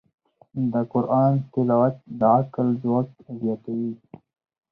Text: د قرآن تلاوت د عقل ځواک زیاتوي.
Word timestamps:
د 0.71 0.73
قرآن 0.91 1.33
تلاوت 1.51 1.95
د 2.19 2.21
عقل 2.37 2.67
ځواک 2.81 3.09
زیاتوي. 3.41 3.93